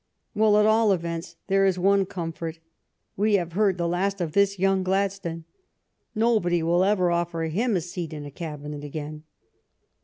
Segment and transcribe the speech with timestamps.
[0.33, 2.57] Well, at all events, there is one comfort—
[3.17, 5.45] we have heard the last of this young Gladstone!
[6.15, 9.25] Nobody will ever offer him a seat in a Cabinet again